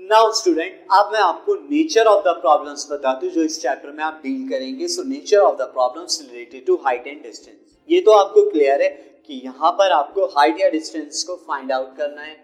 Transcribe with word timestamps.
Now 0.00 0.30
student, 0.32 0.72
अब 0.92 1.10
मैं 1.12 1.20
आपको 1.20 1.54
नेचर 1.54 2.06
ऑफ़ 2.06 2.24
द 2.24 2.32
प्रॉब्लम्स 2.40 2.86
बता 2.90 3.12
दूँ 3.20 3.28
जो 3.30 3.42
इस 3.42 3.60
चैप्टर 3.60 3.92
में 3.92 4.02
आप 4.04 4.20
डील 4.22 4.48
करेंगे। 4.48 4.88
So 4.88 5.02
nature 5.04 5.38
of 5.38 5.56
the 5.58 5.62
problems 5.72 6.20
related 6.22 6.66
to 6.66 6.74
height 6.84 7.06
and 7.06 7.22
distance 7.22 7.76
ये 7.88 8.00
तो 8.00 8.12
आपको 8.12 8.42
क्लियर 8.50 8.82
है 8.82 8.88
कि 9.28 9.40
यहाँ 9.44 9.70
पर 9.78 9.92
आपको 9.92 10.26
हाइट 10.36 10.60
या 10.60 10.68
डिस्टेंस 10.70 11.22
को 11.24 11.36
फाइंड 11.46 11.72
आउट 11.72 11.96
करना 11.96 12.22
है। 12.22 12.36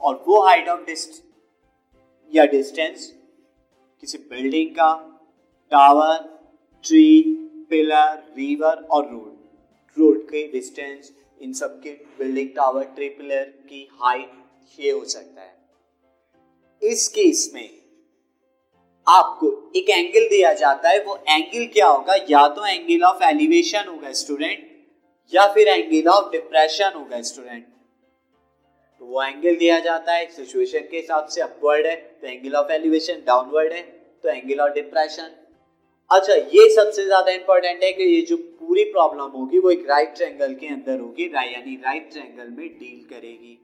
और 0.00 0.24
वो 0.26 0.40
हाइट 0.44 0.68
ऑफ़ 0.68 0.80
डिस्ट 0.86 1.22
या 2.32 2.44
डिस्टेंस 2.46 3.06
किसी 4.02 4.18
बिल्डिंग 4.30 4.70
का 4.70 4.92
टावर 5.72 6.16
ट्री 6.84 7.22
पिलर 7.70 8.22
रिवर 8.38 8.86
और 8.90 9.10
रोड 9.10 9.98
रोड 9.98 10.22
के 10.30 10.46
डिस्टेंस 10.52 11.12
इन 11.40 11.52
सब 11.52 11.80
के 11.82 11.90
बिल्डिंग 12.18 12.48
टावर 12.56 12.84
ट्री 12.96 13.08
पिलर 13.10 13.44
की 13.68 13.88
हाइट 14.02 14.32
ये 14.78 14.90
हो 14.90 15.04
सकता 15.06 15.42
है। 15.42 15.54
इस 16.86 17.08
केस 17.08 17.50
में 17.54 17.68
आपको 19.06 19.48
एक 19.76 19.90
एंगल 19.90 20.28
दिया 20.28 20.52
जाता 20.52 20.88
है, 20.88 21.02
वो 21.04 21.16
एंगल 21.28 21.66
क्या 21.72 21.86
होगा? 21.86 22.14
या 22.30 22.46
तो 22.48 22.66
एंगल 22.66 23.04
ऑफ़ 23.04 23.22
एलिवेशन 23.24 23.88
होगा 23.88 24.12
स्टूडेंट 24.14 24.66
या 25.32 25.46
फिर 25.54 25.68
एंगल 25.68 26.08
ऑफ़ 26.08 26.30
डिप्रेशन 26.32 26.92
होगा 26.94 27.20
स्टूडेंट 27.22 27.64
तो 29.00 29.06
वो 29.06 29.22
एंगल 29.22 29.56
दिया 29.56 29.78
जाता 29.80 30.12
है 30.12 30.26
सिचुएशन 30.32 30.88
के 30.90 30.96
हिसाब 30.96 31.26
से 31.28 31.40
अपवर्ड 31.40 31.86
है 31.86 31.96
तो 32.20 32.26
एंगल 32.26 32.54
ऑफ़ 32.56 32.70
एलिवेशन 32.72 33.22
डाउनवर्ड 33.26 33.72
है 33.72 33.82
तो 34.24 34.28
एंगल 34.28 34.60
ऑफ़ 34.60 34.72
डिप्रेशन 34.74 35.30
अच्छा 36.10 36.34
ये 36.34 36.68
सबसे 36.74 37.04
ज़्यादा 37.04 37.32
इंपॉर्टेंट 37.32 37.82
है 37.82 37.92
कि 37.92 38.04
ये 38.04 38.20
जो 38.22 38.36
पूरी 38.36 38.84
प्रॉब्लम 38.84 39.30
होगी, 39.30 39.58
वो 39.58 39.70
एक 39.70 39.86
राइट 39.88 40.14
ट्रैंगल 40.16 40.54
के 40.54 40.66
अंदर 40.66 40.98
होगी 41.00 41.24
यानी 41.26 41.74
राइट 41.84 42.10
ट्रैंगल 42.12 42.48
में 42.50 42.68
डील 42.68 43.06
करेगी। 43.10 43.58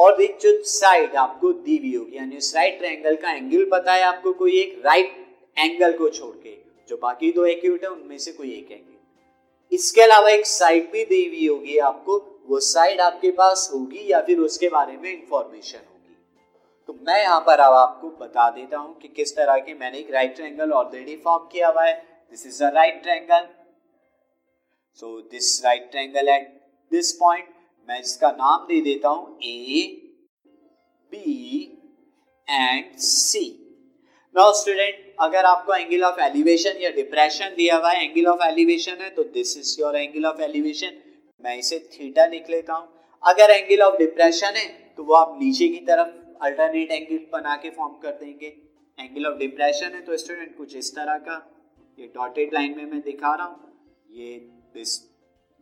और 0.00 0.22
एक 0.22 0.38
जो 0.42 0.52
साइड 0.64 1.16
आपको 1.16 1.52
दी 1.54 1.76
हुई 1.76 1.94
होगी। 1.94 2.16
यानी 2.16 2.36
उस 2.36 2.54
राइट 2.54 2.78
ट्रायंगल 2.78 3.16
का 3.16 3.32
एंगल 3.32 3.64
पता 3.72 3.92
है 3.92 4.02
आपको 4.04 4.32
कोई 4.34 4.60
एक 4.60 4.80
राइट 4.86 5.12
एंगल 5.56 5.96
को 5.98 6.08
छोड़ 6.10 6.34
के। 6.36 6.56
जो 6.88 6.96
बाकी 6.98 7.32
दो 7.32 7.44
एक्यूट 7.46 7.84
है, 7.84 7.90
उनमें 7.90 8.18
से 8.18 8.32
कोई 8.32 8.52
एक 8.52 8.70
एंगल 8.72 8.88
इसके 9.72 10.00
अलावा 10.02 10.30
एक 10.30 10.46
साइड 10.46 10.90
भी 10.92 11.04
दी 11.04 11.24
हुई 11.26 11.46
होगी 11.46 11.76
आपको। 11.80 12.16
वो 12.46 12.60
साइड 12.60 13.00
आपके 13.00 13.30
पास 13.32 13.70
होगी 13.74 14.06
या 14.06 14.20
फिर 14.22 14.38
उसके 14.40 14.68
बारे 14.68 14.96
में 14.96 15.10
इंफॉर्मेशन 15.12 15.78
होगी। 15.78 16.16
तो 16.88 16.96
मैं 17.06 17.20
यहाँ 17.22 17.40
पर 17.40 17.60
अब 17.60 17.72
आपको 17.74 18.08
बता 18.20 18.48
देता 18.50 18.78
हूँ 18.78 18.98
कि 19.00 19.08
किस 19.08 19.36
तरह 19.36 19.58
के 19.58 19.74
मैंने 19.74 19.98
एक 19.98 20.10
राइट 20.10 20.34
ट्रायंगल 20.36 20.72
ऑलरेडी 20.72 21.16
फॉर्म 21.24 21.46
किया 21.52 21.68
हुआ 21.68 21.84
है। 21.84 21.94
This 22.32 22.46
is 22.46 22.62
a 22.64 22.70
right 22.74 23.02
triangle 23.02 23.46
so 25.02 25.20
this 25.30 25.60
right 25.64 25.90
triangle 25.90 26.28
at 26.28 26.48
this 26.92 27.12
point 27.12 27.48
मैं 27.88 28.00
इसका 28.00 28.30
नाम 28.32 28.66
दे 28.66 28.80
देता 28.80 29.08
हूँ 29.08 29.38
A 29.44 29.82
B 31.12 31.60
and 32.48 32.96
C 32.98 33.44
now 34.34 34.52
student 34.54 35.14
अगर 35.20 35.44
आपको 35.44 35.74
एंगल 35.74 36.04
ऑफ़ 36.04 36.20
एलिवेशन 36.22 36.82
या 36.82 36.90
डिप्रेशन 36.92 37.54
दिया 37.56 37.76
हुआ 37.76 37.90
है 37.90 38.04
एंगल 38.04 38.26
ऑफ़ 38.26 38.42
एलिवेशन 38.44 39.00
है 39.00 39.10
तो 39.10 39.24
this 39.34 39.56
is 39.58 39.74
your 39.80 39.96
angle 39.96 40.26
of 40.26 40.40
elevation 40.42 41.00
मैं 41.44 41.56
इसे 41.58 41.78
थीटा 41.92 42.26
लिख 42.26 42.50
लेता 42.50 42.74
हूँ। 42.74 42.88
अगर 43.22 43.50
एंगल 43.50 43.82
ऑफ़ 43.82 43.96
डिप्रेशन 43.98 44.56
है 44.56 44.66
तो 44.96 45.04
वो 45.04 45.14
आप 45.14 45.38
नीचे 45.40 45.68
की 45.68 45.80
तरफ़ 45.86 46.44
अल्टरनेट 46.44 46.90
एंगल 46.92 47.26
बना 47.32 47.56
के 47.62 47.70
फॉर्म 47.70 47.94
कर 48.02 48.18
देंगे। 48.20 48.56
एंगल 48.98 49.26
ऑफ़ 49.26 49.38
डिप्रेशन 49.38 49.94
है 49.94 50.00
तो 50.02 50.16
स्टूडेंट 50.16 50.56
कुछ 50.56 50.76
इस 50.76 50.94
तरह 50.96 51.18
का। 51.18 51.36
ये 51.98 52.06
डॉटेड 52.14 52.54
लाइन 52.54 52.76
में 52.76 52.84
मैं 52.86 53.00
दिखा 53.02 53.34
रहा 53.34 53.46
हूँ। 53.46 53.72
ये 54.10 54.36
दिस 54.74 54.98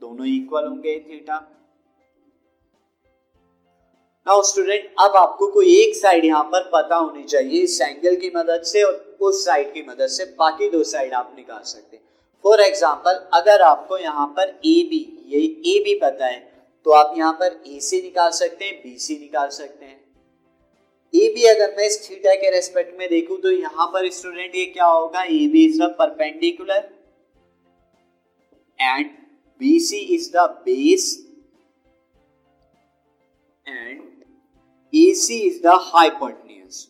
दोनों 0.03 0.27
इक्वल 0.29 0.67
होंगे 0.67 0.99
थीटा 1.01 1.39
नाउ 4.29 4.43
स्टूडेंट 4.43 4.89
अब 5.01 5.15
आपको 5.17 5.47
कोई 5.51 5.75
एक 5.75 5.95
साइड 5.97 6.25
यहाँ 6.25 6.43
पर 6.45 6.69
पता 6.73 6.97
होनी 6.97 7.23
चाहिए, 7.25 7.63
इस 7.63 7.81
एंगल 7.81 8.17
की 8.17 8.31
मदद 8.35 8.63
से 8.65 8.83
और 8.83 9.17
उस 9.21 9.45
साइड 9.45 9.73
की 9.75 9.83
मदद 9.83 10.07
से, 10.07 10.25
बाकी 10.39 10.69
दो 10.71 10.83
साइड 10.85 11.13
आप 11.15 11.33
निकाल 11.37 11.63
सकते 11.65 11.97
हैं। 11.97 12.03
फॉर 12.45 12.61
एग्ज़ाम्पल 12.61 13.21
अगर 13.35 13.63
आपको 13.63 13.99
यहाँ 13.99 14.27
पर 14.37 14.49
ए 14.49 14.75
बी 14.91 15.01
ये 15.29 15.41
ए 15.41 15.79
बी 15.85 15.95
पता 16.03 16.27
है 16.27 16.41
तो 16.87 16.91
आप 16.93 17.15
यहाँ 17.19 17.33
पर 17.35 17.57
ए 17.69 17.79
सी 17.81 18.01
निकाल 18.03 18.31
सकते 18.33 18.65
हैं 18.65 18.75
बी 18.83 18.97
सी 18.99 19.19
निकाल 19.21 19.49
सकते 19.51 19.85
हैं। 19.85 19.97
ए 21.15 21.33
बी 21.35 21.45
अगर 21.47 21.75
मैं 21.77 21.87
इस 21.87 21.99
थीटा 22.09 22.35
के 22.35 22.51
रेस्पेक्ट 22.51 22.99
में 22.99 23.09
देखूँ 23.11 23.41
तो 23.43 23.51
यहाँ 23.51 23.87
पर 23.95 24.11
स्टूडेंट 24.11 24.57
ये 24.57 24.65
क्या 24.67 24.87
होगा? 24.87 25.23
A 25.23 25.47
B 25.47 25.65
is 25.65 25.83
the 25.83 25.89
perpendicular 25.99 26.89
and 28.79 29.11
B 29.61 29.79
C 29.81 29.99
is 30.17 30.31
the 30.33 30.47
base 30.65 31.09
AC 34.93 35.31
is 35.33 35.61
the 35.63 35.79
hypotenuse 35.85 36.87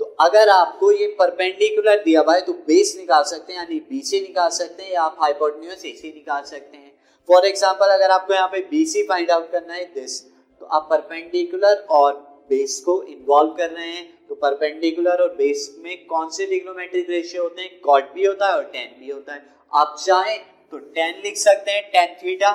तो 0.00 0.04
अगर 0.20 0.48
आपको 0.48 0.90
ये 0.92 1.06
परपेंडिकुलर 1.18 2.02
दिया 2.04 2.20
हुआ 2.20 2.34
है 2.34 2.40
तो 2.40 2.52
बेस 2.52 2.94
निकाल 2.98 3.22
सकते 3.24 3.52
हैं, 3.52 3.60
यानी 3.60 3.80
BC 3.90 4.20
निकाल 4.22 4.50
सकते 4.50 4.82
हैं, 4.82 4.92
या 4.92 5.02
आप 5.02 5.16
हाइपोटेन्यूज 5.20 5.84
AC 5.84 6.14
निकाल 6.14 6.42
सकते 6.44 6.76
हैं। 6.76 6.92
फॉर 7.28 7.46
एग्जांपल 7.46 7.94
अगर 7.94 8.10
आपको 8.10 8.34
यहाँ 8.34 8.48
पे 8.48 8.68
BC 8.72 9.02
फाइंड 9.08 9.30
आउट 9.30 9.50
करना 9.52 9.74
है 9.74 9.84
दिस 9.94 10.20
तो 10.60 10.66
आप 10.66 10.86
परपेंडिकुलर 10.90 11.86
और 11.90 12.12
बेस 12.50 12.80
को 12.86 13.02
इन्वॉल्व 13.04 13.50
कर 13.52 13.70
रहे 13.70 13.86
हैं। 13.86 14.26
तो 14.28 14.34
परपेंडिकुलर 14.34 15.22
और 15.22 15.34
बेस 15.36 15.74
में 15.78 16.04
कौन 16.06 16.28
से 16.30 16.46
ट्रिग्नोमेट्रिक 16.46 17.10
रेशियो 17.10 17.42
होते 17.42 17.62
हैं? 17.62 17.80
कॉट 17.80 18.12
भी 18.14 18.24
होता 18.24 18.48
है 18.48 18.56
और 18.56 18.64
टेन 18.64 19.00
भी 19.00 19.10
होता 19.10 19.34
है। 19.34 19.46
आप 19.72 19.96
चाहें 20.00 20.38
तो 20.72 20.78
टेन 20.78 21.22
लिख 21.24 21.36
सकते 21.36 21.70
हैं 21.70 21.82
tan 21.92 22.14
theta 22.22 22.54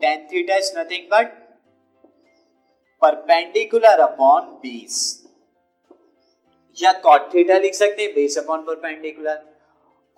tan 0.00 0.26
theta 0.32 0.56
is 0.56 0.72
nothing 0.78 1.06
but 1.12 1.36
perpendicular 3.02 4.00
upon 4.00 4.42
base 4.62 4.96
या 6.78 6.92
कॉट 7.04 7.32
थीटा 7.34 7.58
लिख 7.58 7.74
सकते 7.74 8.02
हैं 8.02 8.12
बेस 8.14 8.38
अपॉन 8.38 8.62
परपेंडिकुलर 8.64 9.42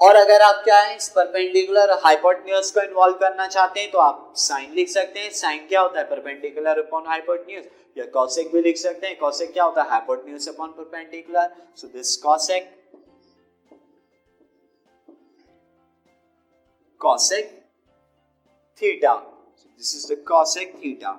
और 0.00 0.16
अगर 0.16 0.42
आप 0.42 0.62
क्या 0.64 0.78
है, 0.80 0.96
इस 0.96 1.08
परपेंडिकुलर 1.08 1.90
हाइपोटेन्यूज 2.04 2.70
को 2.70 2.80
इन्वॉल्व 2.80 3.14
करना 3.20 3.46
चाहते 3.46 3.80
हैं 3.80 3.90
तो 3.90 3.98
आप 3.98 4.32
साइन 4.36 4.72
लिख 4.74 4.88
सकते 4.88 5.20
हैं। 5.20 5.30
साइन 5.30 5.66
क्या 5.68 5.80
होता 5.80 6.00
है? 6.00 6.04
परपेंडिकुलर 6.10 6.78
अपॉन 6.78 7.06
हाइपोटेन्यूज 7.06 7.98
या 7.98 8.04
कॉसेक 8.14 8.52
भी 8.52 8.62
लिख 8.62 8.76
सकते 8.76 9.06
हैं। 9.06 9.18
कॉसेक 9.18 9.52
क्या 9.52 9.64
होता 9.64 9.82
है? 9.82 9.88
Hypotenuse 9.90 10.48
upon 10.48 10.68
perpendicular 10.78 11.56
so 11.76 11.88
this 11.88 12.16
cosec 12.16 12.76
cosec 17.00 17.46
theta. 18.80 19.12
So 19.56 19.68
this 19.68 19.94
is 19.94 20.02
the 20.08 20.16
cosec 20.30 20.74
theta. 20.80 21.12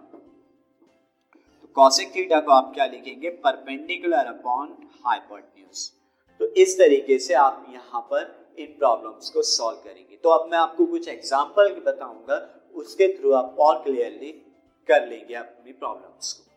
Cosec 1.76 2.16
theta 2.16 2.40
को 2.40 2.52
आप 2.52 2.72
क्या 2.74 2.86
लिखेंगे? 2.88 3.30
परपेंडिकुलर 3.30 4.26
अपॉन 4.28 4.68
हाइपोटेन्यूज 5.06 5.90
तो 6.40 6.46
इस 6.58 6.78
तरीके 6.78 7.18
से 7.20 7.34
आप 7.36 7.66
यहाँ 7.70 8.02
पर 8.12 8.54
इन 8.60 8.76
प्रॉब्लम्स 8.80 9.30
को 9.30 9.42
सॉल्व 9.44 9.78
करेंगे। 9.80 10.16
तो 10.18 10.30
अब 10.30 10.50
मैं 10.52 10.58
आपको 10.58 10.86
कुछ 10.86 11.08
एग्ज़ाम्पल 11.08 11.74
बताऊँगा, 11.86 12.38
उसके 12.76 13.08
थ्रू 13.18 13.32
आप 13.34 13.58
और 13.60 13.82
क्लियरली 13.84 14.32
कर 14.90 15.08
लेंगे 15.08 15.34
अपनी 15.36 15.72
प्रॉब्लम्स 15.74 16.34
को। 16.34 16.51